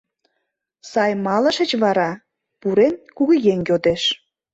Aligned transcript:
—Сай 0.91 1.11
малышыч 1.25 1.71
вара?— 1.83 2.11
пурен, 2.61 2.93
кугыеҥ 3.15 3.59
йодеш. 3.69 4.03